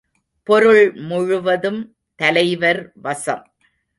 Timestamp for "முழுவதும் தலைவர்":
1.01-2.91